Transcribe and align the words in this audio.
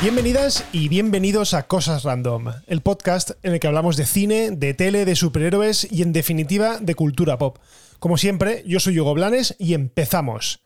Bienvenidas 0.00 0.64
y 0.70 0.88
bienvenidos 0.88 1.54
a 1.54 1.66
Cosas 1.66 2.04
Random, 2.04 2.52
el 2.68 2.82
podcast 2.82 3.32
en 3.42 3.54
el 3.54 3.58
que 3.58 3.66
hablamos 3.66 3.96
de 3.96 4.06
cine, 4.06 4.52
de 4.52 4.72
tele, 4.72 5.04
de 5.04 5.16
superhéroes 5.16 5.90
y 5.90 6.02
en 6.02 6.12
definitiva 6.12 6.78
de 6.78 6.94
cultura 6.94 7.36
pop. 7.36 7.58
Como 7.98 8.16
siempre, 8.16 8.62
yo 8.64 8.78
soy 8.78 9.00
Hugo 9.00 9.14
Blanes 9.14 9.56
y 9.58 9.74
empezamos. 9.74 10.60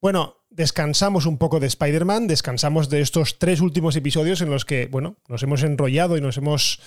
Bueno, 0.00 0.44
descansamos 0.48 1.26
un 1.26 1.38
poco 1.38 1.58
de 1.58 1.66
Spider-Man, 1.66 2.28
descansamos 2.28 2.88
de 2.88 3.00
estos 3.00 3.40
tres 3.40 3.60
últimos 3.60 3.96
episodios 3.96 4.42
en 4.42 4.50
los 4.50 4.64
que, 4.64 4.86
bueno, 4.86 5.16
nos 5.26 5.42
hemos 5.42 5.64
enrollado 5.64 6.16
y 6.16 6.20
nos 6.20 6.36
hemos 6.36 6.80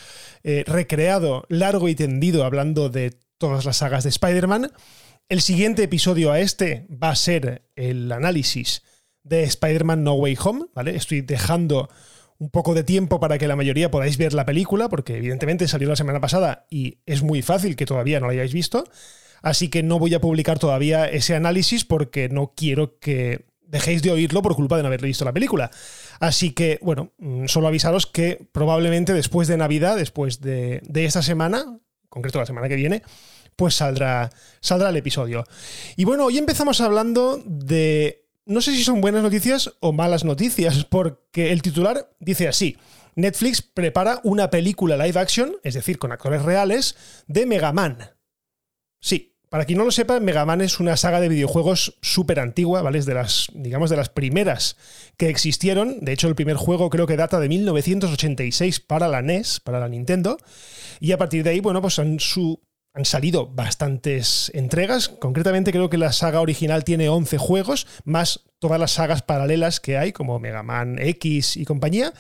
eh, 0.44 0.64
recreado 0.66 1.46
largo 1.50 1.90
y 1.90 1.96
tendido 1.96 2.46
hablando 2.46 2.88
de 2.88 3.20
todas 3.38 3.66
las 3.66 3.78
sagas 3.78 4.06
de 4.06 4.12
Spider-Man. 4.12 4.72
El 5.28 5.42
siguiente 5.42 5.84
episodio 5.84 6.32
a 6.32 6.40
este 6.40 6.88
va 6.90 7.10
a 7.10 7.16
ser 7.18 7.70
el 7.76 8.10
análisis 8.14 8.82
de 9.24 9.44
Spider-Man 9.44 10.04
No 10.04 10.14
Way 10.14 10.38
Home, 10.44 10.66
¿vale? 10.74 10.96
Estoy 10.96 11.22
dejando 11.22 11.90
un 12.38 12.50
poco 12.50 12.74
de 12.74 12.84
tiempo 12.84 13.20
para 13.20 13.38
que 13.38 13.48
la 13.48 13.56
mayoría 13.56 13.92
podáis 13.92 14.18
ver 14.18 14.34
la 14.34 14.46
película, 14.46 14.90
porque 14.90 15.18
evidentemente 15.18 15.68
salió 15.68 15.90
la 15.90 15.96
semana 15.96 16.22
pasada 16.22 16.66
y 16.70 17.00
es 17.06 17.22
muy 17.22 17.42
fácil 17.42 17.76
que 17.76 17.86
todavía 17.86 18.20
no 18.20 18.28
la 18.28 18.34
hayáis 18.34 18.54
visto. 18.54 18.86
Así 19.42 19.70
que 19.70 19.84
no 19.84 20.00
voy 20.00 20.14
a 20.14 20.22
publicar 20.22 20.60
todavía 20.60 21.06
ese 21.06 21.36
análisis 21.36 21.86
porque 21.86 22.30
no 22.30 22.54
quiero 22.56 22.98
que 23.00 23.46
dejéis 23.62 24.02
de 24.02 24.12
oírlo 24.12 24.42
por 24.42 24.56
culpa 24.56 24.78
de 24.78 24.84
no 24.84 24.88
haber 24.88 25.02
visto 25.02 25.26
la 25.26 25.34
película. 25.34 25.70
Así 26.20 26.52
que, 26.52 26.80
bueno, 26.82 27.12
mm, 27.20 27.46
solo 27.46 27.68
avisaros 27.68 28.08
que 28.08 28.48
probablemente 28.52 29.14
después 29.14 29.48
de 29.48 29.58
Navidad, 29.58 29.96
después 29.96 30.42
de, 30.42 30.82
de 30.84 31.06
esta 31.06 31.22
semana, 31.22 31.60
en 31.60 31.82
concreto 32.10 32.40
la 32.40 32.46
semana 32.46 32.68
que 32.68 32.76
viene, 32.76 33.04
pues 33.56 33.76
saldrá, 33.76 34.30
saldrá 34.62 34.90
el 34.90 34.98
episodio. 34.98 35.44
Y 35.98 36.06
bueno, 36.06 36.26
hoy 36.26 36.38
empezamos 36.38 36.82
hablando 36.82 37.42
de 37.46 38.29
no 38.50 38.62
sé 38.62 38.76
si 38.76 38.84
son 38.84 39.00
buenas 39.00 39.22
noticias 39.22 39.76
o 39.80 39.94
malas 39.94 40.26
noticias, 40.26 40.84
porque 40.84 41.52
el 41.52 41.62
titular 41.62 42.10
dice 42.20 42.48
así. 42.48 42.78
Netflix 43.16 43.62
prepara 43.62 44.22
una 44.24 44.50
película 44.50 44.98
live 44.98 45.20
action, 45.20 45.56
es 45.64 45.76
decir, 45.76 46.00
con 46.00 46.12
actores 46.12 46.42
reales, 46.42 46.96
de 47.28 47.46
Mega 47.46 47.72
Man. 47.74 48.00
Sí, 49.00 49.38
para 49.50 49.66
quien 49.66 49.78
no 49.78 49.86
lo 49.86 49.92
sepa, 49.92 50.20
Mega 50.20 50.46
Man 50.46 50.62
es 50.62 50.80
una 50.80 50.98
saga 50.98 51.20
de 51.20 51.30
videojuegos 51.30 52.00
súper 52.02 52.40
antigua, 52.40 52.82
¿vale? 52.82 52.98
Es 52.98 53.06
de 53.06 53.14
las, 53.14 53.50
digamos, 53.54 53.92
de 53.92 53.98
las 53.98 54.10
primeras 54.10 54.78
que 55.16 55.30
existieron. 55.30 56.00
De 56.02 56.12
hecho, 56.12 56.28
el 56.28 56.36
primer 56.36 56.56
juego 56.56 56.90
creo 56.90 57.06
que 57.06 57.18
data 57.18 57.40
de 57.40 57.50
1986 57.50 58.80
para 58.80 59.08
la 59.08 59.22
NES, 59.22 59.60
para 59.60 59.80
la 59.80 59.90
Nintendo. 59.90 60.38
Y 61.00 61.12
a 61.12 61.20
partir 61.20 61.44
de 61.44 61.52
ahí, 61.52 61.60
bueno, 61.60 61.82
pues 61.82 62.00
han 62.00 62.20
su, 62.20 62.62
han 62.94 63.06
salido 63.06 63.48
bastantes 63.48 64.52
entregas. 64.54 65.10
Concretamente 65.10 65.72
creo 65.72 65.90
que 65.90 65.98
la 65.98 66.12
saga 66.12 66.42
original 66.42 66.84
tiene 66.84 67.10
11 67.10 67.38
juegos, 67.38 67.88
más 68.04 68.42
todas 68.60 68.80
las 68.80 68.92
sagas 68.92 69.22
paralelas 69.22 69.80
que 69.80 69.98
hay, 69.98 70.12
como 70.12 70.40
Mega 70.40 70.64
Man 70.64 70.98
X 71.00 71.56
y 71.56 71.66
compañía. 71.66 72.14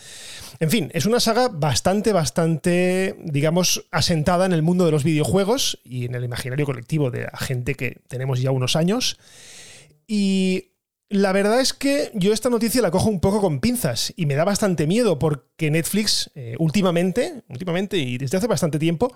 En 0.59 0.69
fin, 0.69 0.89
es 0.93 1.05
una 1.05 1.19
saga 1.19 1.49
bastante, 1.49 2.13
bastante, 2.13 3.15
digamos, 3.23 3.85
asentada 3.91 4.45
en 4.45 4.53
el 4.53 4.61
mundo 4.61 4.85
de 4.85 4.91
los 4.91 5.03
videojuegos 5.03 5.79
y 5.83 6.05
en 6.05 6.15
el 6.15 6.23
imaginario 6.23 6.65
colectivo 6.65 7.11
de 7.11 7.23
la 7.23 7.37
gente 7.37 7.75
que 7.75 8.01
tenemos 8.07 8.41
ya 8.41 8.51
unos 8.51 8.75
años. 8.75 9.17
Y 10.07 10.69
la 11.09 11.31
verdad 11.31 11.59
es 11.59 11.73
que 11.73 12.11
yo 12.13 12.31
esta 12.31 12.49
noticia 12.49 12.81
la 12.81 12.91
cojo 12.91 13.09
un 13.09 13.19
poco 13.19 13.41
con 13.41 13.59
pinzas 13.59 14.13
y 14.15 14.27
me 14.27 14.35
da 14.35 14.43
bastante 14.43 14.85
miedo 14.85 15.17
porque 15.17 15.71
Netflix 15.71 16.29
eh, 16.35 16.55
últimamente, 16.59 17.43
últimamente 17.49 17.97
y 17.97 18.17
desde 18.17 18.37
hace 18.37 18.47
bastante 18.47 18.77
tiempo, 18.77 19.11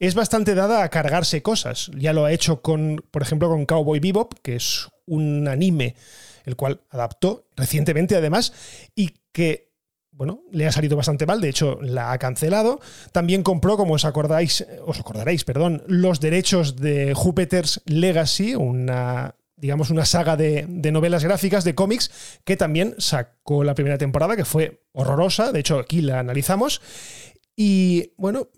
es 0.00 0.14
bastante 0.14 0.54
dada 0.54 0.82
a 0.82 0.88
cargarse 0.88 1.42
cosas. 1.42 1.90
Ya 1.96 2.12
lo 2.12 2.24
ha 2.24 2.32
hecho 2.32 2.62
con, 2.62 3.04
por 3.10 3.22
ejemplo, 3.22 3.48
con 3.48 3.66
Cowboy 3.66 4.00
Bebop, 4.00 4.34
que 4.42 4.56
es 4.56 4.88
un 5.06 5.48
anime 5.48 5.94
el 6.44 6.56
cual 6.56 6.80
adaptó 6.90 7.46
recientemente 7.56 8.16
además 8.16 8.52
y 8.94 9.14
que 9.32 9.68
bueno, 10.10 10.42
le 10.50 10.66
ha 10.66 10.72
salido 10.72 10.96
bastante 10.96 11.26
mal, 11.26 11.40
de 11.40 11.48
hecho 11.48 11.78
la 11.80 12.10
ha 12.10 12.18
cancelado. 12.18 12.80
También 13.12 13.44
compró, 13.44 13.76
como 13.76 13.94
os 13.94 14.04
acordáis, 14.04 14.66
os 14.84 14.98
acordaréis, 14.98 15.44
perdón, 15.44 15.84
los 15.86 16.18
derechos 16.18 16.74
de 16.74 17.14
Jupiter's 17.14 17.82
Legacy, 17.86 18.56
una 18.56 19.36
digamos, 19.54 19.90
una 19.90 20.04
saga 20.04 20.36
de, 20.36 20.66
de, 20.68 20.92
novelas 20.92 21.24
gráficas, 21.24 21.64
de 21.64 21.74
cómics, 21.74 22.40
que 22.44 22.56
también 22.56 22.94
sacó 22.98 23.64
la 23.64 23.74
primera 23.74 23.98
temporada, 23.98 24.36
que 24.36 24.44
fue 24.44 24.82
horrorosa, 24.92 25.52
de 25.52 25.60
hecho 25.60 25.78
aquí 25.78 26.00
la 26.00 26.20
analizamos. 26.20 26.80
Y 27.56 28.12
bueno, 28.16 28.50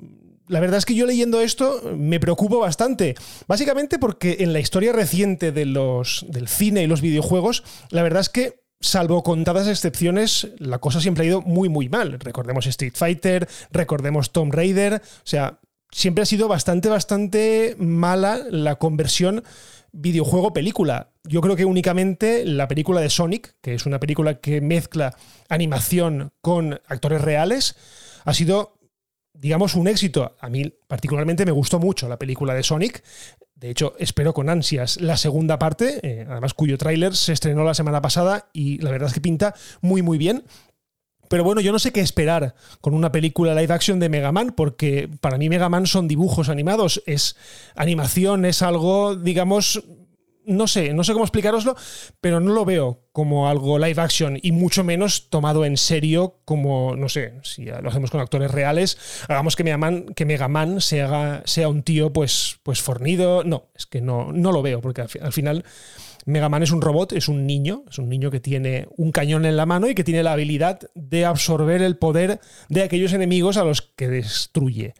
la 0.50 0.58
verdad 0.58 0.78
es 0.78 0.84
que 0.84 0.96
yo 0.96 1.06
leyendo 1.06 1.40
esto 1.40 1.80
me 1.96 2.18
preocupo 2.18 2.58
bastante. 2.58 3.14
Básicamente 3.46 4.00
porque 4.00 4.38
en 4.40 4.52
la 4.52 4.58
historia 4.58 4.92
reciente 4.92 5.52
del 5.52 6.48
cine 6.48 6.82
y 6.82 6.86
los 6.88 7.00
videojuegos, 7.00 7.62
la 7.90 8.02
verdad 8.02 8.20
es 8.22 8.28
que 8.28 8.60
salvo 8.80 9.22
contadas 9.22 9.68
excepciones, 9.68 10.48
la 10.58 10.78
cosa 10.78 11.00
siempre 11.00 11.22
ha 11.22 11.28
ido 11.28 11.42
muy, 11.42 11.68
muy 11.68 11.88
mal. 11.88 12.18
Recordemos 12.18 12.66
Street 12.66 12.94
Fighter, 12.96 13.48
recordemos 13.70 14.32
Tomb 14.32 14.52
Raider, 14.52 14.94
o 14.94 15.22
sea, 15.22 15.60
siempre 15.92 16.22
ha 16.22 16.26
sido 16.26 16.48
bastante, 16.48 16.88
bastante 16.88 17.76
mala 17.78 18.40
la 18.50 18.74
conversión 18.74 19.44
videojuego-película. 19.92 21.12
Yo 21.22 21.42
creo 21.42 21.54
que 21.54 21.64
únicamente 21.64 22.44
la 22.44 22.66
película 22.66 23.00
de 23.00 23.10
Sonic, 23.10 23.54
que 23.60 23.74
es 23.74 23.86
una 23.86 24.00
película 24.00 24.40
que 24.40 24.60
mezcla 24.60 25.14
animación 25.48 26.32
con 26.40 26.80
actores 26.88 27.20
reales, 27.20 27.76
ha 28.24 28.34
sido 28.34 28.79
digamos, 29.40 29.74
un 29.74 29.88
éxito. 29.88 30.36
A 30.38 30.48
mí 30.50 30.70
particularmente 30.86 31.46
me 31.46 31.52
gustó 31.52 31.78
mucho 31.78 32.08
la 32.08 32.18
película 32.18 32.52
de 32.54 32.62
Sonic. 32.62 33.02
De 33.54 33.70
hecho, 33.70 33.94
espero 33.98 34.34
con 34.34 34.50
ansias 34.50 35.00
la 35.00 35.16
segunda 35.16 35.58
parte, 35.58 36.00
eh, 36.02 36.26
además 36.28 36.54
cuyo 36.54 36.78
tráiler 36.78 37.16
se 37.16 37.32
estrenó 37.32 37.64
la 37.64 37.74
semana 37.74 38.00
pasada 38.00 38.50
y 38.52 38.78
la 38.78 38.90
verdad 38.90 39.08
es 39.08 39.14
que 39.14 39.20
pinta 39.20 39.54
muy 39.80 40.02
muy 40.02 40.18
bien. 40.18 40.44
Pero 41.28 41.44
bueno, 41.44 41.60
yo 41.60 41.70
no 41.70 41.78
sé 41.78 41.92
qué 41.92 42.00
esperar 42.00 42.54
con 42.80 42.92
una 42.92 43.12
película 43.12 43.54
live 43.54 43.72
action 43.72 44.00
de 44.00 44.08
Mega 44.08 44.32
Man, 44.32 44.52
porque 44.56 45.08
para 45.20 45.38
mí 45.38 45.48
Mega 45.48 45.68
Man 45.68 45.86
son 45.86 46.08
dibujos 46.08 46.48
animados, 46.48 47.02
es 47.06 47.36
animación, 47.76 48.44
es 48.44 48.62
algo, 48.62 49.14
digamos, 49.14 49.82
no 50.46 50.66
sé, 50.66 50.92
no 50.94 51.04
sé 51.04 51.12
cómo 51.12 51.24
explicaroslo, 51.24 51.76
pero 52.20 52.40
no 52.40 52.52
lo 52.52 52.64
veo 52.64 53.08
como 53.12 53.48
algo 53.48 53.78
live 53.78 54.00
action 54.00 54.38
y 54.40 54.52
mucho 54.52 54.84
menos 54.84 55.28
tomado 55.30 55.64
en 55.64 55.76
serio 55.76 56.40
como, 56.44 56.96
no 56.96 57.08
sé, 57.08 57.34
si 57.42 57.66
lo 57.66 57.88
hacemos 57.88 58.10
con 58.10 58.20
actores 58.20 58.50
reales, 58.50 58.98
hagamos 59.28 59.56
que 59.56 59.64
Megaman, 59.64 60.06
que 60.14 60.24
Megaman 60.24 60.80
sea, 60.80 61.42
sea 61.44 61.68
un 61.68 61.82
tío 61.82 62.12
pues, 62.12 62.58
pues 62.62 62.80
fornido. 62.80 63.44
No, 63.44 63.68
es 63.74 63.86
que 63.86 64.00
no, 64.00 64.32
no 64.32 64.52
lo 64.52 64.62
veo, 64.62 64.80
porque 64.80 65.02
al, 65.02 65.08
al 65.22 65.32
final 65.32 65.64
Megaman 66.26 66.62
es 66.62 66.70
un 66.70 66.80
robot, 66.80 67.12
es 67.12 67.28
un 67.28 67.46
niño, 67.46 67.84
es 67.90 67.98
un 67.98 68.08
niño 68.08 68.30
que 68.30 68.40
tiene 68.40 68.88
un 68.96 69.12
cañón 69.12 69.44
en 69.44 69.56
la 69.56 69.66
mano 69.66 69.88
y 69.88 69.94
que 69.94 70.04
tiene 70.04 70.22
la 70.22 70.32
habilidad 70.32 70.80
de 70.94 71.24
absorber 71.24 71.82
el 71.82 71.96
poder 71.96 72.40
de 72.68 72.82
aquellos 72.82 73.12
enemigos 73.12 73.56
a 73.56 73.64
los 73.64 73.82
que 73.82 74.08
destruye. 74.08 74.94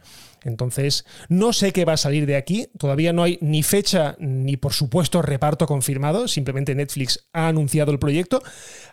Entonces, 0.45 1.05
no 1.29 1.53
sé 1.53 1.73
qué 1.73 1.85
va 1.85 1.95
a 1.95 1.99
salir 1.99 2.27
de 2.27 2.37
aquí. 2.37 2.69
Todavía 2.79 3.13
no 3.13 3.23
hay 3.23 3.39
ni 3.41 3.63
fecha 3.63 4.17
ni, 4.19 4.57
por 4.57 4.73
supuesto, 4.73 5.23
reparto 5.23 5.67
confirmado. 5.67 6.29
Simplemente 6.29 6.75
Netflix 6.75 7.29
ha 7.33 7.49
anunciado 7.49 7.93
el 7.93 7.99
proyecto. 7.99 8.43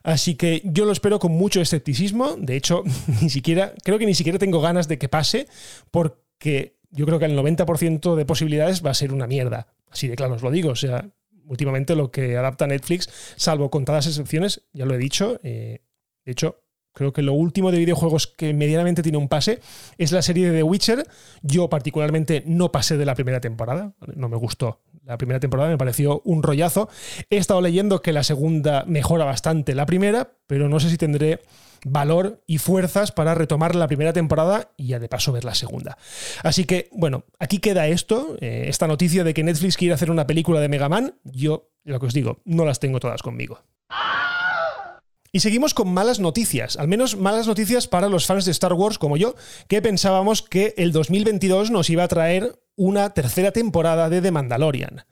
Así 0.03 0.35
que 0.35 0.61
yo 0.65 0.85
lo 0.85 0.91
espero 0.91 1.19
con 1.19 1.31
mucho 1.31 1.61
escepticismo. 1.61 2.35
De 2.37 2.55
hecho, 2.55 2.83
ni 3.21 3.29
siquiera, 3.29 3.73
creo 3.83 3.99
que 3.99 4.05
ni 4.05 4.13
siquiera 4.13 4.39
tengo 4.39 4.61
ganas 4.61 4.87
de 4.87 4.97
que 4.97 5.09
pase, 5.09 5.47
porque 5.91 6.77
yo 6.91 7.05
creo 7.05 7.19
que 7.19 7.25
el 7.25 7.37
90% 7.37 8.15
de 8.15 8.25
posibilidades 8.25 8.85
va 8.85 8.91
a 8.91 8.95
ser 8.95 9.13
una 9.13 9.27
mierda. 9.27 9.67
Así 9.89 10.07
de 10.07 10.15
claro 10.15 10.35
os 10.35 10.41
lo 10.41 10.51
digo. 10.51 10.71
O 10.71 10.75
sea, 10.75 11.09
últimamente 11.45 11.95
lo 11.95 12.11
que 12.11 12.37
adapta 12.37 12.67
Netflix, 12.67 13.09
salvo 13.35 13.69
contadas 13.69 14.07
excepciones, 14.07 14.63
ya 14.73 14.85
lo 14.85 14.95
he 14.95 14.97
dicho. 14.97 15.39
Eh, 15.43 15.81
de 16.25 16.31
hecho, 16.31 16.63
Creo 16.97 17.13
que 17.13 17.21
lo 17.21 17.33
último 17.33 17.69
de 17.69 17.77
videojuegos 17.77 18.25
que 18.25 18.55
medianamente 18.55 19.03
tiene 19.03 19.19
un 19.19 19.27
pase 19.27 19.59
es 19.99 20.11
la 20.11 20.23
serie 20.23 20.49
de 20.49 20.57
The 20.57 20.63
Witcher. 20.63 21.05
Yo 21.43 21.69
particularmente 21.69 22.41
no 22.47 22.71
pasé 22.71 22.97
de 22.97 23.05
la 23.05 23.13
primera 23.13 23.39
temporada, 23.39 23.93
no 24.15 24.29
me 24.29 24.35
gustó. 24.35 24.81
La 25.03 25.15
primera 25.15 25.39
temporada 25.39 25.69
me 25.69 25.77
pareció 25.77 26.23
un 26.25 26.41
rollazo. 26.41 26.89
He 27.29 27.37
estado 27.37 27.61
leyendo 27.61 28.01
que 28.01 28.13
la 28.13 28.23
segunda 28.23 28.83
mejora 28.87 29.25
bastante 29.25 29.75
la 29.75 29.85
primera, 29.85 30.31
pero 30.47 30.69
no 30.69 30.79
sé 30.79 30.89
si 30.89 30.97
tendré 30.97 31.41
valor 31.85 32.41
y 32.47 32.57
fuerzas 32.57 33.11
para 33.11 33.35
retomar 33.35 33.75
la 33.75 33.85
primera 33.85 34.11
temporada 34.11 34.71
y 34.75 34.87
ya 34.87 34.97
de 34.97 35.07
paso 35.07 35.31
ver 35.31 35.45
la 35.45 35.53
segunda. 35.53 35.99
Así 36.41 36.65
que, 36.65 36.89
bueno, 36.93 37.25
aquí 37.37 37.59
queda 37.59 37.85
esto, 37.85 38.37
eh, 38.41 38.65
esta 38.69 38.87
noticia 38.87 39.23
de 39.23 39.35
que 39.35 39.43
Netflix 39.43 39.77
quiere 39.77 39.93
hacer 39.93 40.09
una 40.09 40.25
película 40.25 40.59
de 40.61 40.67
Mega 40.67 40.89
Man. 40.89 41.13
Yo, 41.25 41.69
lo 41.83 41.99
que 41.99 42.07
os 42.07 42.13
digo, 42.15 42.39
no 42.43 42.65
las 42.65 42.79
tengo 42.79 42.99
todas 42.99 43.21
conmigo. 43.21 43.59
Y 45.37 45.39
seguimos 45.39 45.75
con 45.75 45.93
malas 45.93 46.19
noticias, 46.19 46.77
al 46.77 46.87
menos 46.87 47.15
malas 47.15 47.45
noticias 47.45 47.87
para 47.87 48.09
los 48.09 48.25
fans 48.25 48.45
de 48.45 48.49
Star 48.49 48.73
Wars 48.73 48.97
como 48.97 49.17
yo, 49.17 49.35
que 49.67 49.83
pensábamos 49.83 50.41
que 50.41 50.73
el 50.77 50.91
2022 50.91 51.69
nos 51.69 51.91
iba 51.91 52.01
a 52.01 52.07
traer 52.07 52.59
una 52.75 53.11
tercera 53.11 53.51
temporada 53.51 54.09
de 54.09 54.19
The 54.19 54.31
Mandalorian. 54.31 55.05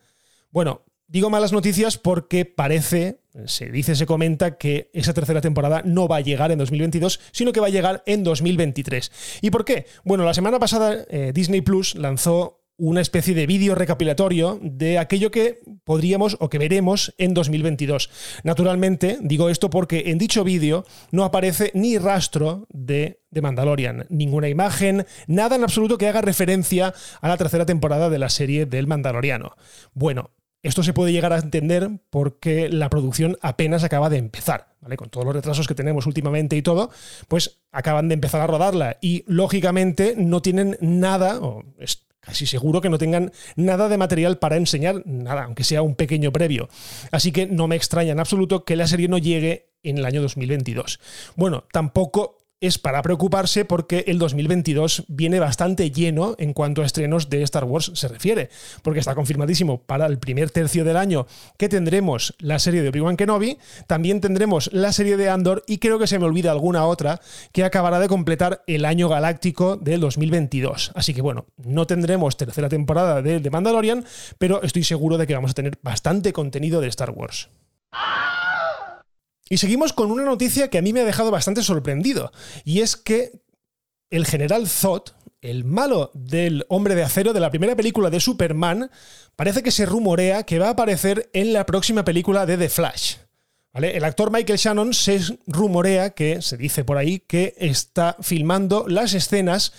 Bueno, 0.49 0.81
digo 1.05 1.29
malas 1.29 1.53
noticias 1.53 1.99
porque 1.99 2.43
parece, 2.43 3.19
se 3.45 3.69
dice, 3.69 3.93
se 3.93 4.07
comenta 4.07 4.57
que 4.57 4.89
esa 4.93 5.13
tercera 5.13 5.41
temporada 5.41 5.83
no 5.85 6.07
va 6.07 6.15
a 6.15 6.21
llegar 6.21 6.51
en 6.51 6.57
2022, 6.57 7.19
sino 7.31 7.53
que 7.53 7.59
va 7.59 7.67
a 7.67 7.69
llegar 7.69 8.01
en 8.07 8.23
2023. 8.23 9.11
¿Y 9.41 9.51
por 9.51 9.63
qué? 9.63 9.85
Bueno, 10.05 10.25
la 10.25 10.33
semana 10.33 10.57
pasada 10.57 11.05
eh, 11.07 11.33
Disney 11.35 11.61
Plus 11.61 11.93
lanzó 11.93 12.65
una 12.77 13.01
especie 13.01 13.33
de 13.35 13.45
vídeo 13.45 13.75
recapitulatorio 13.75 14.59
de 14.61 14.97
aquello 14.97 15.31
que 15.31 15.61
podríamos 15.85 16.35
o 16.41 16.49
que 16.49 16.57
veremos 16.57 17.13
en 17.17 17.33
2022. 17.33 18.09
Naturalmente, 18.43 19.17
digo 19.21 19.49
esto 19.49 19.69
porque 19.69 20.03
en 20.07 20.17
dicho 20.17 20.43
vídeo 20.43 20.85
no 21.11 21.23
aparece 21.23 21.71
ni 21.73 21.97
rastro 21.97 22.67
de, 22.69 23.21
de 23.31 23.41
Mandalorian, 23.41 24.05
ninguna 24.09 24.49
imagen, 24.49 25.05
nada 25.27 25.55
en 25.55 25.63
absoluto 25.63 25.97
que 25.97 26.09
haga 26.09 26.21
referencia 26.21 26.93
a 27.21 27.27
la 27.29 27.37
tercera 27.37 27.65
temporada 27.65 28.09
de 28.09 28.19
la 28.19 28.29
serie 28.29 28.65
del 28.65 28.87
Mandaloriano. 28.87 29.55
Bueno, 29.93 30.31
esto 30.65 30.81
se 30.81 30.93
puede 30.93 31.11
llegar 31.11 31.31
a 31.31 31.37
entender 31.37 31.91
porque 32.09 32.69
la 32.69 32.89
producción 32.89 33.37
apenas 33.41 33.83
acaba 33.83 34.09
de 34.09 34.17
empezar, 34.17 34.73
¿vale? 34.81 34.97
Con 34.97 35.09
todos 35.09 35.23
los 35.23 35.35
retrasos 35.35 35.67
que 35.67 35.75
tenemos 35.75 36.07
últimamente 36.07 36.57
y 36.57 36.63
todo, 36.63 36.89
pues 37.27 37.61
acaban 37.71 38.07
de 38.07 38.15
empezar 38.15 38.41
a 38.41 38.47
rodarla 38.47 38.97
y 38.99 39.23
lógicamente 39.27 40.15
no 40.17 40.41
tienen 40.41 40.75
nada, 40.81 41.39
o 41.39 41.63
casi 42.25 42.45
seguro 42.45 42.81
que 42.81 42.89
no 42.89 42.97
tengan 42.97 43.31
nada 43.55 43.87
de 43.87 43.97
material 43.97 44.37
para 44.37 44.57
enseñar, 44.57 45.03
nada, 45.05 45.43
aunque 45.43 45.63
sea 45.63 45.81
un 45.81 45.95
pequeño 45.95 46.31
previo. 46.31 46.69
Así 47.11 47.31
que 47.31 47.45
no 47.45 47.67
me 47.67 47.75
extraña 47.75 48.11
en 48.11 48.19
absoluto 48.19 48.65
que 48.65 48.75
la 48.75 48.87
serie 48.87 49.07
no 49.07 49.17
llegue 49.17 49.69
en 49.83 49.99
el 49.99 50.05
año 50.05 50.21
2022. 50.21 50.99
Bueno, 51.35 51.65
tampoco 51.71 52.44
es 52.65 52.79
para 52.79 53.01
preocuparse 53.01 53.65
porque 53.65 54.05
el 54.07 54.19
2022 54.19 55.05
viene 55.07 55.39
bastante 55.39 55.91
lleno 55.91 56.35
en 56.37 56.53
cuanto 56.53 56.81
a 56.81 56.85
estrenos 56.85 57.29
de 57.29 57.43
Star 57.43 57.63
Wars 57.65 57.91
se 57.93 58.07
refiere, 58.07 58.49
porque 58.81 58.99
está 58.99 59.15
confirmadísimo 59.15 59.81
para 59.81 60.05
el 60.05 60.19
primer 60.19 60.49
tercio 60.51 60.83
del 60.83 60.97
año 60.97 61.27
que 61.57 61.69
tendremos 61.69 62.35
la 62.39 62.59
serie 62.59 62.81
de 62.81 62.89
Obi-Wan 62.89 63.17
Kenobi, 63.17 63.57
también 63.87 64.21
tendremos 64.21 64.69
la 64.73 64.91
serie 64.91 65.17
de 65.17 65.29
Andor 65.29 65.63
y 65.67 65.77
creo 65.77 65.99
que 65.99 66.07
se 66.07 66.19
me 66.19 66.25
olvida 66.25 66.51
alguna 66.51 66.85
otra 66.85 67.21
que 67.51 67.63
acabará 67.63 67.99
de 67.99 68.07
completar 68.07 68.63
el 68.67 68.85
año 68.85 69.09
galáctico 69.09 69.77
del 69.77 69.99
2022. 69.99 70.91
Así 70.95 71.13
que 71.13 71.21
bueno, 71.21 71.45
no 71.57 71.87
tendremos 71.87 72.37
tercera 72.37 72.69
temporada 72.69 73.21
de 73.21 73.49
Mandalorian, 73.49 74.05
pero 74.37 74.61
estoy 74.63 74.83
seguro 74.83 75.17
de 75.17 75.27
que 75.27 75.35
vamos 75.35 75.51
a 75.51 75.55
tener 75.55 75.77
bastante 75.81 76.33
contenido 76.33 76.81
de 76.81 76.87
Star 76.87 77.11
Wars. 77.11 77.49
Y 79.47 79.57
seguimos 79.57 79.93
con 79.93 80.11
una 80.11 80.25
noticia 80.25 80.69
que 80.69 80.77
a 80.77 80.81
mí 80.81 80.91
me 80.91 81.01
ha 81.01 81.05
dejado 81.05 81.31
bastante 81.31 81.61
sorprendido, 81.61 82.31
y 82.63 82.81
es 82.81 82.95
que 82.95 83.43
el 84.09 84.25
general 84.25 84.67
Zod, 84.67 85.11
el 85.41 85.63
malo 85.65 86.11
del 86.13 86.65
hombre 86.69 86.95
de 86.95 87.03
acero 87.03 87.33
de 87.33 87.39
la 87.39 87.51
primera 87.51 87.75
película 87.75 88.09
de 88.09 88.19
Superman, 88.19 88.89
parece 89.35 89.61
que 89.61 89.71
se 89.71 89.85
rumorea 89.85 90.43
que 90.43 90.57
va 90.57 90.67
a 90.67 90.71
aparecer 90.71 91.29
en 91.33 91.53
la 91.53 91.65
próxima 91.65 92.03
película 92.03 92.45
de 92.45 92.57
The 92.57 92.69
Flash. 92.69 93.15
¿Vale? 93.73 93.97
El 93.97 94.05
actor 94.05 94.31
Michael 94.31 94.57
Shannon 94.57 94.93
se 94.93 95.19
rumorea 95.47 96.11
que, 96.11 96.41
se 96.41 96.55
dice 96.55 96.85
por 96.85 96.97
ahí, 96.97 97.19
que 97.19 97.55
está 97.57 98.15
filmando 98.21 98.85
las 98.87 99.13
escenas 99.13 99.73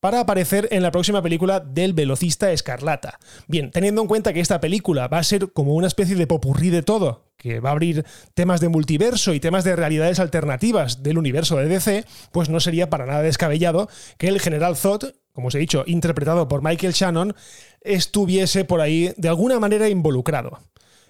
para 0.00 0.20
aparecer 0.20 0.68
en 0.70 0.82
la 0.82 0.90
próxima 0.90 1.22
película 1.22 1.60
del 1.60 1.92
velocista 1.92 2.52
escarlata. 2.52 3.18
Bien, 3.48 3.70
teniendo 3.70 4.02
en 4.02 4.08
cuenta 4.08 4.32
que 4.32 4.40
esta 4.40 4.60
película 4.60 5.08
va 5.08 5.18
a 5.18 5.24
ser 5.24 5.52
como 5.52 5.74
una 5.74 5.86
especie 5.86 6.16
de 6.16 6.26
popurrí 6.26 6.70
de 6.70 6.82
todo, 6.82 7.26
que 7.36 7.60
va 7.60 7.70
a 7.70 7.72
abrir 7.72 8.04
temas 8.34 8.60
de 8.60 8.68
multiverso 8.68 9.34
y 9.34 9.40
temas 9.40 9.64
de 9.64 9.76
realidades 9.76 10.20
alternativas 10.20 11.02
del 11.02 11.18
universo 11.18 11.56
de 11.56 11.68
DC, 11.68 12.04
pues 12.32 12.48
no 12.48 12.60
sería 12.60 12.90
para 12.90 13.06
nada 13.06 13.22
descabellado 13.22 13.88
que 14.18 14.28
el 14.28 14.40
general 14.40 14.76
Zod, 14.76 15.14
como 15.32 15.48
os 15.48 15.54
he 15.54 15.58
dicho, 15.58 15.84
interpretado 15.86 16.48
por 16.48 16.62
Michael 16.62 16.92
Shannon, 16.92 17.34
estuviese 17.80 18.64
por 18.64 18.80
ahí 18.80 19.12
de 19.16 19.28
alguna 19.28 19.60
manera 19.60 19.88
involucrado. 19.88 20.58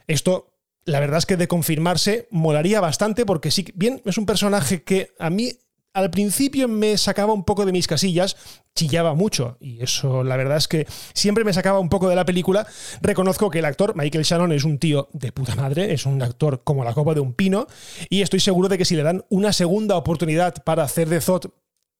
Esto 0.07 0.53
la 0.87 1.01
verdad 1.01 1.19
es 1.19 1.27
que 1.27 1.37
de 1.37 1.49
confirmarse 1.49 2.29
molaría 2.31 2.81
bastante 2.81 3.27
porque 3.27 3.51
sí, 3.51 3.67
bien, 3.75 4.01
es 4.05 4.19
un 4.19 4.27
personaje 4.27 4.85
que 4.85 5.15
a 5.19 5.31
mí 5.31 5.53
al 5.97 6.11
principio 6.11 6.69
me 6.69 6.99
sacaba 6.99 7.33
un 7.33 7.43
poco 7.43 7.65
de 7.65 7.73
mis 7.73 7.87
casillas, 7.87 8.37
chillaba 8.75 9.15
mucho 9.15 9.57
y 9.61 9.83
eso 9.83 10.23
la 10.23 10.37
verdad 10.37 10.59
es 10.59 10.69
que 10.69 10.87
siempre 11.15 11.43
me 11.43 11.55
sacaba 11.55 11.81
un 11.81 11.89
poco 11.89 12.11
de 12.11 12.15
la 12.15 12.27
película. 12.27 12.67
Reconozco 13.01 13.49
que 13.49 13.61
el 13.61 13.65
actor 13.65 13.97
Michael 13.97 14.25
Shannon 14.25 14.53
es 14.53 14.65
un 14.65 14.79
tío 14.79 15.09
de 15.15 15.33
puta 15.33 15.57
madre, 15.57 15.95
es 15.95 16.05
un 16.05 16.21
actor 16.21 16.63
como 16.63 16.85
la 16.85 16.93
copa 16.93 17.15
de 17.15 17.21
un 17.21 17.33
pino 17.33 17.67
y 18.11 18.21
estoy 18.21 18.41
seguro 18.41 18.69
de 18.69 18.77
que 18.77 18.85
si 18.85 18.95
le 18.95 19.03
dan 19.03 19.25
una 19.31 19.55
segunda 19.55 19.97
oportunidad 19.97 20.63
para 20.65 20.83
hacer 20.83 21.09
de 21.09 21.23
Zod 21.23 21.47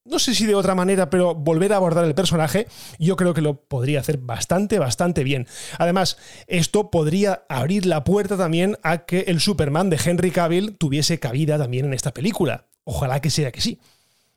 no 0.05 0.19
sé 0.21 0.35
si 0.35 0.47
de 0.47 0.55
otra 0.55 0.75
manera, 0.75 1.11
pero 1.11 1.35
volver 1.35 1.73
a 1.73 1.77
abordar 1.77 2.05
el 2.05 2.15
personaje, 2.15 2.69
yo 2.99 3.17
creo 3.17 3.35
que 3.35 3.41
lo 3.41 3.63
podría 3.63 3.99
hacer 3.99 4.19
bastante, 4.19 4.79
bastante 4.79 5.25
bien. 5.25 5.49
Además, 5.79 6.17
esto 6.47 6.93
podría 6.93 7.45
abrir 7.49 7.87
la 7.87 8.05
puerta 8.05 8.37
también 8.37 8.79
a 8.85 8.99
que 8.99 9.25
el 9.27 9.41
Superman 9.41 9.91
de 9.91 9.99
Henry 10.05 10.31
Cavill 10.31 10.77
tuviese 10.77 11.19
cabida 11.19 11.59
también 11.59 11.87
en 11.87 11.95
esta 11.95 12.13
película. 12.13 12.66
Ojalá 12.87 13.21
que 13.21 13.31
sea 13.31 13.51
que 13.51 13.61
sí. 13.61 13.81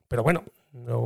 Pero 0.07 0.23
bueno, 0.23 0.43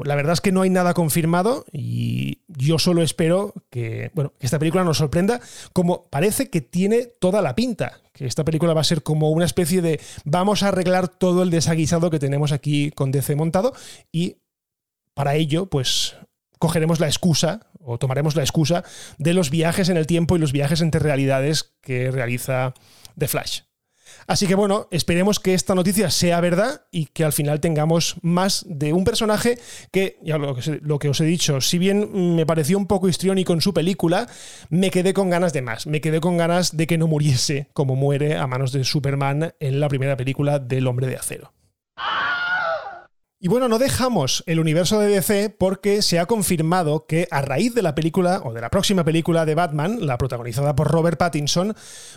la 0.06 0.16
verdad 0.16 0.34
es 0.34 0.42
que 0.42 0.54
no 0.54 0.62
hay 0.62 0.70
nada 0.70 0.94
confirmado 0.94 1.66
y 1.72 2.40
yo 2.48 2.80
solo 2.80 3.02
espero 3.02 3.54
que, 3.70 4.12
bueno, 4.14 4.32
que 4.40 4.46
esta 4.46 4.60
película 4.60 4.86
nos 4.86 4.98
sorprenda 4.98 5.42
como 5.74 6.04
parece 6.10 6.50
que 6.50 6.62
tiene 6.62 7.04
toda 7.06 7.42
la 7.42 7.54
pinta, 7.54 8.00
que 8.14 8.26
esta 8.26 8.46
película 8.46 8.74
va 8.74 8.82
a 8.82 8.86
ser 8.86 9.04
como 9.04 9.30
una 9.32 9.46
especie 9.46 9.82
de 9.82 10.00
vamos 10.24 10.64
a 10.64 10.70
arreglar 10.70 11.10
todo 11.10 11.44
el 11.44 11.50
desaguisado 11.50 12.10
que 12.10 12.20
tenemos 12.20 12.54
aquí 12.54 12.92
con 12.92 13.12
DC 13.12 13.36
montado 13.36 13.74
y 14.12 14.38
para 15.14 15.36
ello 15.36 15.66
pues 15.66 16.16
cogeremos 16.60 17.02
la 17.02 17.08
excusa 17.08 17.68
o 17.82 17.98
tomaremos 17.98 18.38
la 18.38 18.44
excusa 18.44 18.86
de 19.18 19.34
los 19.34 19.50
viajes 19.50 19.90
en 19.90 19.98
el 19.98 20.08
tiempo 20.08 20.38
y 20.38 20.40
los 20.40 20.54
viajes 20.54 20.80
entre 20.80 21.02
realidades 21.02 21.74
que 21.82 22.10
realiza 22.10 22.74
The 23.18 23.28
Flash. 23.28 23.62
Así 24.28 24.48
que 24.48 24.56
bueno, 24.56 24.88
esperemos 24.92 25.40
que 25.40 25.54
esta 25.54 25.76
noticia 25.76 26.10
sea 26.10 26.40
verdad 26.42 26.86
y 26.92 27.08
que 27.08 27.24
al 27.24 27.34
final 27.34 27.60
tengamos 27.60 28.16
más 28.22 28.66
de 28.68 28.94
un 28.94 29.04
personaje 29.04 29.58
que, 29.92 30.18
ya 30.22 30.38
lo 30.38 30.56
que, 30.56 30.80
lo 30.82 31.00
que 31.00 31.10
os 31.10 31.20
he 31.22 31.26
dicho, 31.26 31.62
si 31.62 31.78
bien 31.78 32.36
me 32.36 32.46
pareció 32.46 32.78
un 32.78 32.88
poco 32.88 33.10
histriónico 33.10 33.54
en 33.54 33.62
su 33.62 33.74
película, 33.74 34.28
me 34.70 34.92
quedé 34.92 35.14
con 35.14 35.30
ganas 35.30 35.54
de 35.54 35.62
más. 35.62 35.88
Me 35.88 36.02
quedé 36.02 36.20
con 36.20 36.38
ganas 36.38 36.76
de 36.76 36.88
que 36.88 36.98
no 36.98 37.08
muriese 37.08 37.68
como 37.74 37.96
muere 37.96 38.38
a 38.38 38.48
manos 38.48 38.72
de 38.72 38.84
Superman 38.84 39.54
en 39.60 39.80
la 39.80 39.90
primera 39.90 40.18
película 40.18 40.60
del 40.60 40.88
Hombre 40.88 41.08
de 41.08 41.18
Acero. 41.18 41.54
Y 43.44 43.50
bueno, 43.50 43.68
no 43.68 43.78
dejamos 43.78 44.42
el 44.48 44.62
universo 44.62 45.02
de 45.02 45.10
DC 45.10 45.50
porque 45.50 46.02
se 46.02 46.18
ha 46.18 46.28
confirmado 46.28 47.06
que 47.08 47.28
a 47.30 47.42
raíz 47.42 47.76
de 47.76 47.82
la 47.82 47.94
película 47.94 48.42
o 48.46 48.54
de 48.54 48.62
la 48.62 48.70
próxima 48.70 49.04
película 49.04 49.46
de 49.46 49.54
Batman, 49.54 49.98
la 50.08 50.18
protagonizada 50.18 50.78
por 50.78 50.90
Robert 50.90 51.20
Pattinson, 51.20 51.76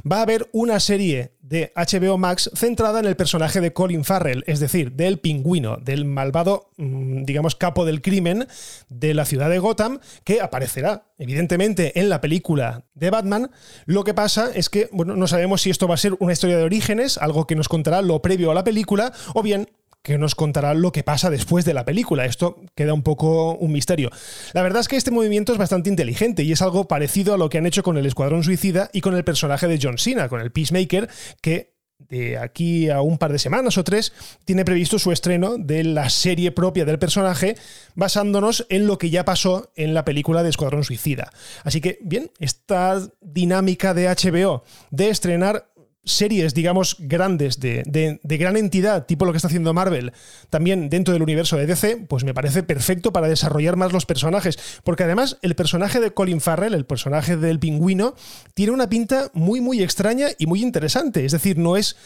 va 0.09 0.19
a 0.19 0.23
haber 0.23 0.49
una 0.53 0.79
serie 0.79 1.33
de 1.41 1.73
HBO 1.75 2.17
Max 2.17 2.49
centrada 2.55 3.01
en 3.01 3.07
el 3.07 3.17
personaje 3.17 3.61
de 3.61 3.73
Colin 3.73 4.05
Farrell, 4.05 4.45
es 4.47 4.61
decir, 4.61 4.93
del 4.93 5.19
pingüino, 5.19 5.79
del 5.79 6.05
malvado, 6.05 6.71
mm, 6.77 7.25
digamos, 7.25 7.57
capo 7.57 7.85
del 7.85 8.03
crimen 8.03 8.47
de 8.89 9.13
la 9.13 9.25
ciudad 9.25 9.51
de 9.51 9.59
Gotham, 9.59 9.99
que 10.23 10.41
aparecerá 10.41 11.09
evidentemente 11.19 11.99
en 11.99 12.09
la 12.09 12.21
película 12.21 12.85
de 12.95 13.11
Batman. 13.11 13.51
Lo 13.85 14.05
que 14.05 14.15
pasa 14.15 14.53
es 14.55 14.71
que, 14.71 14.89
bueno, 14.93 15.17
no 15.17 15.27
sabemos 15.27 15.63
si 15.63 15.71
esto 15.71 15.89
va 15.89 15.95
a 15.95 15.99
ser 15.99 16.15
una 16.21 16.35
historia 16.35 16.57
de 16.57 16.63
orígenes, 16.63 17.19
algo 17.19 17.49
que 17.49 17.57
nos 17.57 17.69
contará 17.69 18.01
lo 18.01 18.23
previo 18.23 18.53
a 18.53 18.55
la 18.55 18.63
película, 18.63 19.13
o 19.35 19.43
bien 19.43 19.69
que 20.07 20.19
nos 20.19 20.37
contará 20.37 20.73
lo 20.73 20.93
que 20.93 21.03
pasa 21.03 21.31
después 21.31 21.65
de 21.65 21.75
la 21.75 21.85
película. 21.85 22.27
Esto 22.27 22.61
queda 22.77 22.95
un 22.95 23.03
poco 23.03 23.57
un 23.57 23.73
misterio. 23.73 24.11
La 24.53 24.63
verdad 24.63 24.79
es 24.79 24.87
que 24.87 24.95
este 24.95 25.11
movimiento 25.11 25.51
es 25.51 25.59
bastante 25.59 25.91
inteligente 25.91 26.45
y 26.45 26.53
es 26.53 26.63
algo 26.63 26.87
parecido 26.87 27.35
a 27.35 27.39
lo 27.39 27.49
que 27.49 27.59
han 27.59 27.67
hecho 27.67 27.83
con 27.83 27.99
el 27.99 28.07
Escuadrón 28.07 28.45
Suicida 28.45 28.89
y 28.93 29.01
con 29.01 29.17
el 29.17 29.25
personaje 29.25 29.67
de 29.67 29.81
John 29.83 29.99
Cena, 29.99 30.29
con 30.29 30.41
el 30.41 30.53
Peacemaker, 30.53 31.09
que 31.41 31.75
de 31.99 32.39
aquí 32.39 32.89
a 32.89 33.01
un 33.01 33.19
par 33.19 33.33
de 33.33 33.41
semanas 33.41 33.79
o 33.79 33.83
tres 33.83 34.13
tiene 34.45 34.65
previsto 34.65 35.01
su 35.01 35.11
estreno 35.11 35.57
de 35.59 35.83
la 35.83 36.09
serie 36.09 36.53
propia 36.53 36.85
del 36.85 37.01
personaje 37.01 37.57
basándonos 37.97 38.65
en 38.69 38.87
lo 38.87 38.99
que 38.99 39.11
ya 39.11 39.25
pasó 39.25 39.73
en 39.75 39.93
la 39.93 40.05
película 40.05 40.45
de 40.45 40.51
Escuadrón 40.51 40.85
Suicida. 40.85 41.33
Así 41.65 41.81
que 41.81 41.99
bien, 42.01 42.31
esta 42.39 43.03
dinámica 43.21 43.93
de 43.93 44.07
HBO 44.07 44.63
de 44.93 45.09
estrenar 45.09 45.67
series, 46.07 46.55
digamos, 46.55 46.97
grandes, 47.01 47.61
de, 47.61 48.21
gran 48.23 48.57
entidad, 48.57 49.05
tipo 49.05 49.27
lo 49.27 49.33
que 49.33 49.39
está 49.39 49.49
haciendo 49.49 49.75
Marvel, 49.75 50.13
también 50.49 50.89
dentro 50.89 51.13
del 51.13 51.23
universo 51.23 51.57
de 51.57 51.67
DC, 51.67 52.07
pues 52.09 52.25
me 52.25 52.33
parece 52.33 52.63
perfecto 52.63 53.13
para 53.13 53.29
desarrollar 53.29 53.77
más 53.77 53.93
los 53.93 54.07
personajes. 54.07 54.59
Porque 54.85 55.05
además, 55.05 55.39
el 55.43 55.55
personaje 55.57 56.01
de 56.01 56.13
Colin 56.13 56.41
Farrell, 56.41 56.75
el 56.75 56.87
personaje 56.87 57.37
del 57.37 57.59
pingüino, 57.59 58.15
tiene 58.55 58.73
una 58.73 58.89
pinta 58.89 59.31
muy, 59.35 59.61
muy 59.61 59.83
extraña 59.83 60.29
y 60.39 60.47
muy 60.47 60.63
interesante. 60.63 61.25
Es 61.25 61.33
decir, 61.33 61.59
no 61.59 61.77
es 61.77 61.97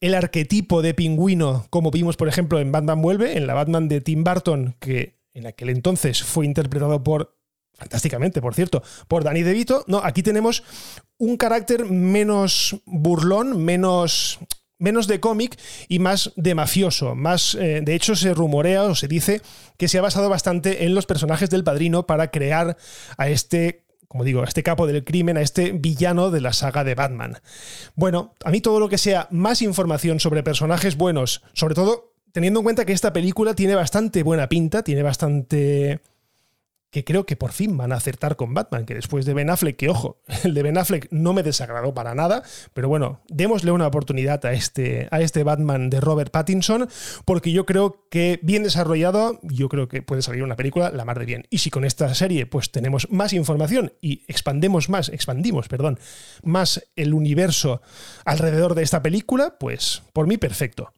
el 0.00 0.14
arquetipo 0.14 0.82
de 0.82 0.94
pingüino 0.94 1.66
como 1.70 1.90
vimos, 1.90 2.16
por 2.16 2.28
ejemplo, 2.28 2.60
en 2.60 2.70
Batman 2.70 3.02
Vuelve, 3.02 3.36
en 3.36 3.46
la 3.46 3.54
Batman 3.54 3.88
de 3.88 4.00
Tim 4.00 4.22
Burton, 4.22 4.76
que 4.78 5.18
en 5.34 5.46
aquel 5.46 5.70
entonces 5.70 6.22
fue 6.22 6.44
interpretado 6.46 7.02
por 7.02 7.37
fantásticamente, 7.78 8.42
por 8.42 8.54
cierto, 8.54 8.82
por 9.06 9.24
Danny 9.24 9.42
DeVito. 9.42 9.84
No, 9.86 9.98
aquí 10.04 10.22
tenemos 10.22 10.64
un 11.16 11.36
carácter 11.36 11.86
menos 11.86 12.76
burlón, 12.84 13.64
menos 13.64 14.38
menos 14.80 15.08
de 15.08 15.18
cómic 15.18 15.58
y 15.88 15.98
más 15.98 16.32
de 16.36 16.54
mafioso. 16.54 17.16
Más, 17.16 17.56
eh, 17.56 17.80
de 17.82 17.94
hecho, 17.94 18.14
se 18.14 18.32
rumorea 18.32 18.84
o 18.84 18.94
se 18.94 19.08
dice 19.08 19.42
que 19.76 19.88
se 19.88 19.98
ha 19.98 20.02
basado 20.02 20.28
bastante 20.28 20.84
en 20.84 20.94
los 20.94 21.04
personajes 21.04 21.50
del 21.50 21.64
padrino 21.64 22.06
para 22.06 22.30
crear 22.30 22.76
a 23.16 23.28
este 23.28 23.84
como 24.06 24.24
digo, 24.24 24.40
a 24.40 24.44
este 24.46 24.62
capo 24.62 24.86
del 24.86 25.04
crimen, 25.04 25.36
a 25.36 25.42
este 25.42 25.72
villano 25.72 26.30
de 26.30 26.40
la 26.40 26.54
saga 26.54 26.82
de 26.82 26.94
Batman. 26.94 27.36
Bueno, 27.94 28.32
a 28.42 28.50
mí 28.50 28.62
todo 28.62 28.80
lo 28.80 28.88
que 28.88 28.96
sea 28.96 29.28
más 29.30 29.60
información 29.60 30.18
sobre 30.18 30.42
personajes 30.42 30.96
buenos, 30.96 31.42
sobre 31.52 31.74
todo 31.74 32.14
teniendo 32.32 32.60
en 32.60 32.64
cuenta 32.64 32.86
que 32.86 32.94
esta 32.94 33.12
película 33.12 33.54
tiene 33.54 33.74
bastante 33.74 34.22
buena 34.22 34.48
pinta, 34.48 34.82
tiene 34.82 35.02
bastante 35.02 36.00
que 36.90 37.04
creo 37.04 37.26
que 37.26 37.36
por 37.36 37.52
fin 37.52 37.76
van 37.76 37.92
a 37.92 37.96
acertar 37.96 38.36
con 38.36 38.54
Batman, 38.54 38.86
que 38.86 38.94
después 38.94 39.26
de 39.26 39.34
Ben 39.34 39.50
Affleck, 39.50 39.76
que 39.76 39.88
ojo, 39.88 40.20
el 40.44 40.54
de 40.54 40.62
Ben 40.62 40.78
Affleck 40.78 41.08
no 41.10 41.32
me 41.32 41.42
desagradó 41.42 41.94
para 41.94 42.14
nada, 42.14 42.42
pero 42.72 42.88
bueno, 42.88 43.20
démosle 43.28 43.72
una 43.72 43.86
oportunidad 43.86 44.44
a 44.46 44.52
este, 44.52 45.08
a 45.10 45.20
este 45.20 45.42
Batman 45.42 45.90
de 45.90 46.00
Robert 46.00 46.32
Pattinson, 46.32 46.88
porque 47.24 47.52
yo 47.52 47.66
creo 47.66 48.06
que 48.10 48.40
bien 48.42 48.62
desarrollado, 48.62 49.38
yo 49.42 49.68
creo 49.68 49.88
que 49.88 50.02
puede 50.02 50.22
salir 50.22 50.42
una 50.42 50.56
película 50.56 50.90
la 50.90 51.04
mar 51.04 51.18
de 51.18 51.26
bien. 51.26 51.46
Y 51.50 51.58
si 51.58 51.70
con 51.70 51.84
esta 51.84 52.12
serie 52.14 52.46
pues 52.46 52.70
tenemos 52.70 53.10
más 53.10 53.32
información 53.32 53.92
y 54.00 54.24
expandemos 54.28 54.88
más, 54.88 55.08
expandimos, 55.08 55.68
perdón, 55.68 55.98
más 56.42 56.88
el 56.96 57.14
universo 57.14 57.82
alrededor 58.24 58.74
de 58.74 58.82
esta 58.82 59.02
película, 59.02 59.56
pues 59.58 60.02
por 60.12 60.26
mí 60.26 60.38
perfecto. 60.38 60.92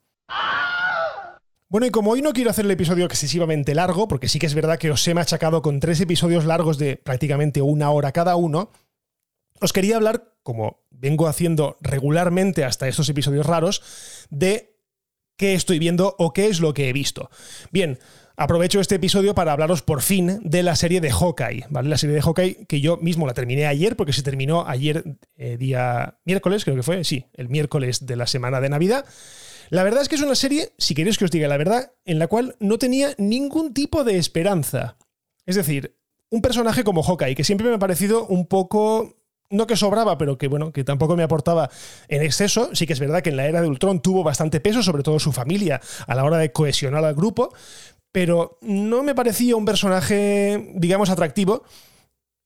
Bueno, 1.71 1.87
y 1.87 1.91
como 1.91 2.11
hoy 2.11 2.21
no 2.21 2.33
quiero 2.33 2.51
hacer 2.51 2.65
el 2.65 2.73
episodio 2.73 3.05
excesivamente 3.05 3.77
largo, 3.77 4.09
porque 4.09 4.27
sí 4.27 4.41
que 4.41 4.47
es 4.47 4.55
verdad 4.55 4.77
que 4.77 4.91
os 4.91 5.07
he 5.07 5.15
machacado 5.15 5.63
con 5.63 5.79
tres 5.79 6.01
episodios 6.01 6.45
largos 6.45 6.79
de 6.79 6.97
prácticamente 6.97 7.63
una 7.63 7.91
hora 7.91 8.11
cada 8.11 8.35
uno, 8.35 8.73
os 9.61 9.73
quería 9.73 9.95
hablar, 9.95 10.35
como 10.43 10.83
vengo 10.91 11.29
haciendo 11.29 11.79
regularmente 11.81 12.65
hasta 12.65 12.89
estos 12.89 13.09
episodios 13.09 13.47
raros, 13.47 13.83
de 14.31 14.75
qué 15.37 15.55
estoy 15.55 15.79
viendo 15.79 16.17
o 16.19 16.33
qué 16.33 16.49
es 16.49 16.59
lo 16.59 16.75
que 16.75 16.89
he 16.89 16.93
visto. 16.93 17.31
Bien, 17.71 18.01
aprovecho 18.37 18.81
este 18.81 18.97
episodio 18.97 19.37
para 19.37 19.53
hablaros 19.53 19.83
por 19.83 20.03
fin 20.03 20.41
de 20.43 20.65
la 20.65 20.75
serie 20.75 21.01
de 21.01 21.13
Hawkeye, 21.13 21.67
¿vale? 21.71 21.89
La 21.89 21.99
serie 21.99 22.17
de 22.17 22.23
Hawkeye 22.23 22.67
que 22.67 22.81
yo 22.81 22.97
mismo 22.97 23.29
la 23.29 23.35
terminé 23.35 23.67
ayer, 23.67 23.95
porque 23.95 24.13
se 24.13 24.25
terminó 24.25 24.67
ayer, 24.67 25.05
eh, 25.37 25.57
día 25.57 26.19
miércoles, 26.25 26.65
creo 26.65 26.75
que 26.75 26.83
fue, 26.83 27.05
sí, 27.05 27.27
el 27.35 27.49
miércoles 27.49 28.07
de 28.07 28.17
la 28.17 28.27
semana 28.27 28.61
de 28.61 28.71
Navidad. 28.71 29.05
La 29.71 29.85
verdad 29.85 30.03
es 30.03 30.09
que 30.09 30.17
es 30.17 30.23
una 30.23 30.35
serie, 30.35 30.73
si 30.79 30.95
queréis 30.95 31.17
que 31.17 31.25
os 31.25 31.31
diga 31.31 31.47
la 31.47 31.57
verdad, 31.57 31.93
en 32.05 32.19
la 32.19 32.27
cual 32.27 32.57
no 32.59 32.77
tenía 32.79 33.15
ningún 33.19 33.73
tipo 33.73 34.03
de 34.03 34.19
esperanza. 34.19 34.97
Es 35.47 35.55
decir, 35.55 35.97
un 36.29 36.43
personaje 36.43 36.83
como 36.83 37.05
Hawkeye, 37.05 37.37
que 37.37 37.45
siempre 37.45 37.69
me 37.69 37.77
ha 37.77 37.79
parecido 37.79 38.27
un 38.27 38.47
poco 38.47 39.17
no 39.49 39.67
que 39.67 39.77
sobraba, 39.77 40.19
pero 40.19 40.39
que 40.39 40.49
bueno, 40.49 40.73
que 40.73 40.83
tampoco 40.85 41.17
me 41.17 41.23
aportaba 41.23 41.71
en 42.09 42.23
exceso. 42.23 42.71
Sí 42.73 42.87
que 42.87 42.93
es 42.93 43.01
verdad 43.01 43.23
que 43.23 43.31
en 43.31 43.37
la 43.37 43.47
era 43.47 43.61
de 43.61 43.69
Ultron 43.69 44.01
tuvo 44.01 44.25
bastante 44.25 44.61
peso, 44.61 44.83
sobre 44.83 45.03
todo 45.05 45.19
su 45.21 45.33
familia, 45.33 45.81
a 46.07 46.15
la 46.15 46.25
hora 46.25 46.39
de 46.39 46.53
cohesionar 46.53 47.05
al 47.05 47.15
grupo, 47.15 47.55
pero 48.11 48.59
no 48.63 49.05
me 49.05 49.15
parecía 49.15 49.55
un 49.55 49.65
personaje, 49.65 50.73
digamos, 50.75 51.11
atractivo. 51.11 51.63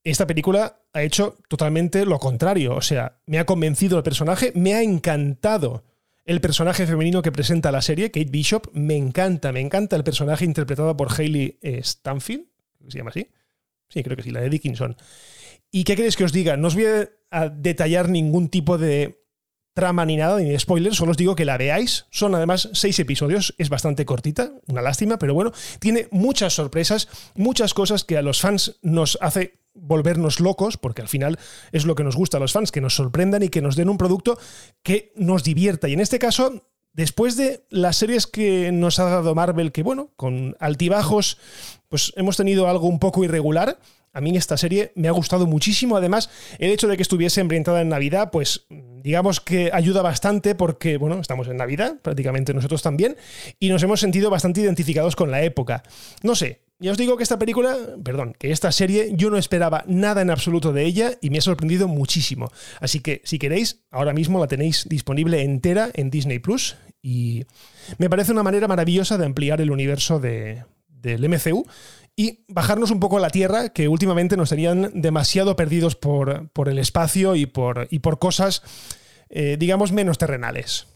Esta 0.02 0.26
película 0.26 0.80
ha 0.92 1.02
hecho 1.02 1.36
totalmente 1.48 2.04
lo 2.04 2.18
contrario, 2.18 2.74
o 2.74 2.82
sea, 2.82 3.18
me 3.26 3.38
ha 3.38 3.46
convencido 3.46 3.96
el 3.96 4.02
personaje, 4.02 4.52
me 4.54 4.74
ha 4.74 4.82
encantado 4.82 5.84
el 6.24 6.40
personaje 6.40 6.86
femenino 6.86 7.22
que 7.22 7.32
presenta 7.32 7.70
la 7.70 7.82
serie, 7.82 8.10
Kate 8.10 8.30
Bishop, 8.30 8.68
me 8.72 8.96
encanta, 8.96 9.52
me 9.52 9.60
encanta 9.60 9.96
el 9.96 10.04
personaje 10.04 10.44
interpretado 10.44 10.96
por 10.96 11.08
Hayley 11.12 11.58
eh, 11.60 11.80
Stanfield, 11.82 12.46
¿se 12.88 12.98
llama 12.98 13.10
así? 13.10 13.28
Sí, 13.88 14.02
creo 14.02 14.16
que 14.16 14.22
sí, 14.22 14.30
la 14.30 14.40
de 14.40 14.50
Dickinson. 14.50 14.96
¿Y 15.70 15.84
qué 15.84 15.96
queréis 15.96 16.16
que 16.16 16.24
os 16.24 16.32
diga? 16.32 16.56
No 16.56 16.68
os 16.68 16.74
voy 16.74 16.86
a 17.30 17.48
detallar 17.48 18.08
ningún 18.08 18.48
tipo 18.48 18.78
de 18.78 19.23
trama 19.74 20.06
ni 20.06 20.16
nada, 20.16 20.38
ni 20.38 20.50
de 20.50 20.58
spoiler, 20.58 20.94
solo 20.94 21.10
os 21.10 21.16
digo 21.16 21.34
que 21.34 21.44
la 21.44 21.58
veáis. 21.58 22.06
Son 22.10 22.34
además 22.34 22.70
seis 22.72 22.98
episodios, 22.98 23.54
es 23.58 23.68
bastante 23.68 24.06
cortita, 24.06 24.52
una 24.68 24.80
lástima, 24.80 25.18
pero 25.18 25.34
bueno, 25.34 25.52
tiene 25.80 26.08
muchas 26.10 26.54
sorpresas, 26.54 27.08
muchas 27.34 27.74
cosas 27.74 28.04
que 28.04 28.16
a 28.16 28.22
los 28.22 28.40
fans 28.40 28.78
nos 28.82 29.18
hace 29.20 29.58
volvernos 29.74 30.40
locos, 30.40 30.76
porque 30.76 31.02
al 31.02 31.08
final 31.08 31.38
es 31.72 31.84
lo 31.84 31.96
que 31.96 32.04
nos 32.04 32.16
gusta 32.16 32.36
a 32.36 32.40
los 32.40 32.52
fans, 32.52 32.70
que 32.70 32.80
nos 32.80 32.94
sorprendan 32.94 33.42
y 33.42 33.48
que 33.48 33.60
nos 33.60 33.76
den 33.76 33.88
un 33.88 33.98
producto 33.98 34.38
que 34.82 35.12
nos 35.16 35.42
divierta. 35.42 35.88
Y 35.88 35.94
en 35.94 36.00
este 36.00 36.20
caso, 36.20 36.68
después 36.92 37.36
de 37.36 37.66
las 37.68 37.96
series 37.96 38.26
que 38.26 38.70
nos 38.72 39.00
ha 39.00 39.04
dado 39.04 39.34
Marvel, 39.34 39.72
que 39.72 39.82
bueno, 39.82 40.12
con 40.16 40.56
altibajos, 40.60 41.38
pues 41.88 42.12
hemos 42.16 42.36
tenido 42.36 42.68
algo 42.68 42.88
un 42.88 43.00
poco 43.00 43.24
irregular. 43.24 43.78
A 44.14 44.20
mí 44.20 44.36
esta 44.36 44.56
serie 44.56 44.92
me 44.94 45.08
ha 45.08 45.10
gustado 45.10 45.46
muchísimo. 45.46 45.96
Además, 45.96 46.30
el 46.58 46.70
hecho 46.70 46.88
de 46.88 46.96
que 46.96 47.02
estuviese 47.02 47.40
ambientada 47.40 47.82
en 47.82 47.88
Navidad, 47.88 48.30
pues 48.30 48.66
digamos 48.70 49.40
que 49.40 49.70
ayuda 49.72 50.00
bastante 50.00 50.54
porque, 50.54 50.96
bueno, 50.96 51.20
estamos 51.20 51.48
en 51.48 51.56
Navidad, 51.56 51.96
prácticamente 52.00 52.54
nosotros 52.54 52.80
también, 52.80 53.16
y 53.58 53.68
nos 53.68 53.82
hemos 53.82 54.00
sentido 54.00 54.30
bastante 54.30 54.60
identificados 54.60 55.16
con 55.16 55.30
la 55.30 55.42
época. 55.42 55.82
No 56.22 56.34
sé, 56.34 56.62
ya 56.78 56.92
os 56.92 56.98
digo 56.98 57.16
que 57.16 57.22
esta 57.22 57.38
película, 57.38 57.76
perdón, 58.02 58.34
que 58.38 58.50
esta 58.50 58.72
serie 58.72 59.12
yo 59.14 59.30
no 59.30 59.36
esperaba 59.36 59.84
nada 59.86 60.22
en 60.22 60.30
absoluto 60.30 60.72
de 60.72 60.84
ella 60.84 61.12
y 61.20 61.30
me 61.30 61.38
ha 61.38 61.42
sorprendido 61.42 61.88
muchísimo. 61.88 62.50
Así 62.80 63.00
que 63.00 63.20
si 63.24 63.38
queréis, 63.38 63.84
ahora 63.90 64.12
mismo 64.12 64.40
la 64.40 64.48
tenéis 64.48 64.88
disponible 64.88 65.42
entera 65.42 65.90
en 65.94 66.10
Disney 66.10 66.38
Plus 66.38 66.76
y 67.02 67.44
me 67.98 68.10
parece 68.10 68.32
una 68.32 68.42
manera 68.42 68.68
maravillosa 68.68 69.18
de 69.18 69.26
ampliar 69.26 69.60
el 69.60 69.70
universo 69.70 70.18
de, 70.18 70.64
del 70.88 71.28
MCU 71.28 71.66
y 72.16 72.44
bajarnos 72.48 72.90
un 72.90 73.00
poco 73.00 73.18
a 73.18 73.20
la 73.20 73.30
Tierra, 73.30 73.70
que 73.70 73.88
últimamente 73.88 74.36
nos 74.36 74.50
tenían 74.50 74.90
demasiado 74.94 75.56
perdidos 75.56 75.96
por, 75.96 76.48
por 76.50 76.68
el 76.68 76.78
espacio 76.78 77.34
y 77.34 77.46
por, 77.46 77.88
y 77.90 77.98
por 78.00 78.18
cosas, 78.18 78.62
eh, 79.28 79.56
digamos, 79.58 79.92
menos 79.92 80.18
terrenales. 80.18 80.86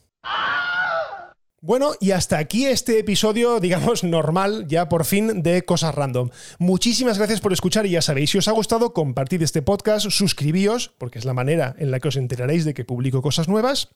Bueno, 1.61 1.91
y 1.99 2.13
hasta 2.13 2.39
aquí 2.39 2.67
este 2.67 3.01
episodio, 3.01 3.59
digamos, 3.59 4.05
normal, 4.05 4.67
ya 4.69 4.89
por 4.89 5.05
fin, 5.05 5.43
de 5.43 5.65
Cosas 5.65 5.93
Random. 5.93 6.31
Muchísimas 6.61 7.19
gracias 7.19 7.41
por 7.41 7.53
escuchar 7.53 7.85
y 7.85 7.91
ya 7.91 8.03
sabéis, 8.03 8.31
si 8.31 8.39
os 8.39 8.47
ha 8.47 8.53
gustado, 8.53 8.93
compartid 8.93 9.43
este 9.43 9.61
podcast, 9.61 10.09
suscribíos, 10.11 10.93
porque 10.99 11.19
es 11.19 11.25
la 11.25 11.35
manera 11.35 11.75
en 11.79 11.91
la 11.91 11.99
que 11.99 12.09
os 12.09 12.17
enteraréis 12.17 12.65
de 12.65 12.75
que 12.75 12.85
publico 12.85 13.23
cosas 13.23 13.49
nuevas. 13.49 13.89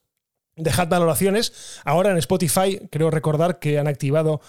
Dejad 0.57 0.89
valoraciones. 0.89 1.81
Ahora 1.85 2.11
en 2.11 2.19
Spotify 2.19 2.81
creo 2.91 3.13
recordar 3.13 3.61
que 3.61 3.79
han 3.79 3.87
activado 3.87 4.41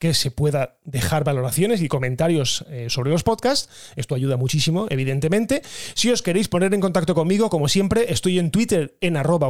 que 0.00 0.14
se 0.14 0.30
pueda 0.30 0.78
dejar 0.84 1.22
valoraciones 1.22 1.82
y 1.82 1.88
comentarios 1.88 2.64
eh, 2.70 2.86
sobre 2.88 3.10
los 3.10 3.22
podcasts. 3.22 3.68
Esto 3.94 4.14
ayuda 4.16 4.38
muchísimo, 4.38 4.86
evidentemente. 4.88 5.62
Si 5.94 6.10
os 6.10 6.22
queréis 6.22 6.48
poner 6.48 6.74
en 6.74 6.80
contacto 6.80 7.14
conmigo, 7.14 7.50
como 7.50 7.68
siempre, 7.68 8.12
estoy 8.12 8.38
en 8.38 8.50
Twitter 8.50 8.96
en 9.02 9.16
arroba 9.16 9.48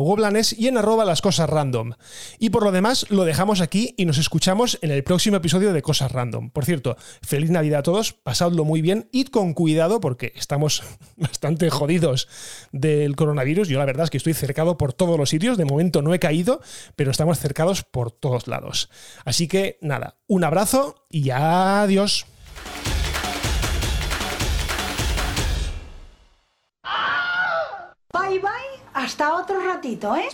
y 0.57 0.66
en 0.66 0.76
arroba 0.76 1.04
las 1.04 1.23
cosas 1.23 1.49
random. 1.49 1.92
Y 2.40 2.50
por 2.50 2.64
lo 2.64 2.73
demás, 2.73 3.07
lo 3.11 3.25
dejamos 3.25 3.61
aquí 3.61 3.95
y 3.97 4.07
nos 4.07 4.19
escuchamos 4.19 4.78
en 4.83 4.90
el 4.90 5.04
próximo 5.04 5.37
episodio 5.37 5.73
de 5.73 5.83
Cosas 5.83 6.11
Random. 6.11 6.50
Por 6.50 6.64
cierto, 6.64 6.97
feliz 7.23 7.50
Navidad 7.50 7.80
a 7.80 7.83
todos, 7.85 8.12
pasadlo 8.12 8.64
muy 8.64 8.83
bien, 8.83 9.09
id 9.12 9.28
con 9.28 9.54
cuidado 9.54 10.00
porque 10.00 10.33
estamos 10.35 10.83
bastante 11.16 11.71
jodidos 11.71 12.28
del 12.73 13.14
coronavirus. 13.14 13.69
Yo 13.69 13.78
la 13.78 13.85
verdad 13.85 14.04
es 14.04 14.11
que 14.11 14.19
estoy 14.19 14.35
cercado 14.35 14.76
por 14.76 14.92
todos 14.92 15.16
los 15.16 15.30
sitios, 15.30 15.57
de 15.57 15.64
momento 15.64 16.02
no 16.02 16.12
he 16.12 16.19
caído, 16.19 16.61
pero 16.97 17.12
estamos 17.12 17.38
cercados 17.38 17.85
por 17.85 18.11
todos 18.11 18.49
lados. 18.49 18.90
Así 19.25 19.47
que 19.47 19.78
nada, 19.80 20.16
un 20.30 20.44
abrazo 20.44 20.94
y 21.10 21.30
adiós. 21.30 22.25
Bye 28.12 28.38
bye, 28.38 28.50
hasta 28.94 29.34
otro 29.34 29.60
ratito, 29.60 30.14
¿eh? 30.14 30.30